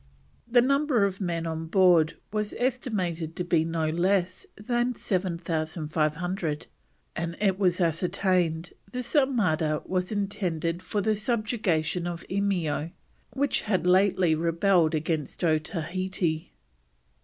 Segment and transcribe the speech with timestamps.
[0.47, 6.67] The number of men on board was estimated to be no less than 7,500,
[7.15, 12.89] and it was ascertained this armada was intended for the subjugation of Eimeo
[13.33, 16.49] which had lately rebelled against Otaheite.